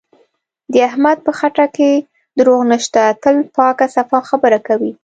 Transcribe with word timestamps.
د 0.71 0.73
احمد 0.89 1.17
په 1.25 1.31
خټه 1.39 1.65
کې 1.75 1.91
دروغ 2.37 2.61
نشته، 2.71 3.01
تل 3.23 3.35
پاکه 3.55 3.85
صفا 3.95 4.19
خبره 4.29 4.59
کوي. 4.67 4.91